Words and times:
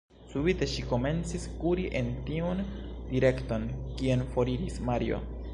Subite 0.29 0.67
ŝi 0.71 0.85
komencis 0.93 1.45
kuri 1.63 1.85
en 2.01 2.09
tiun 2.31 2.65
direkton, 3.13 3.71
kien 4.01 4.29
foriris 4.35 4.85
Mario. 4.91 5.25